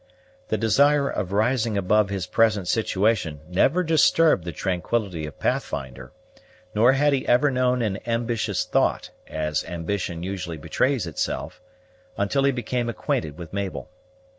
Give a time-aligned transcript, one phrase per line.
[0.47, 6.11] The desire of rising above his present situation never disturbed the tranquillity of Pathfinder;
[6.73, 11.61] nor had he ever known an ambitious thought, as ambition usually betrays itself,
[12.17, 13.91] until he became acquainted with Mabel.